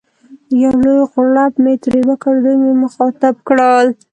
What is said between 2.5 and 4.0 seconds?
مې مخاطب کړل.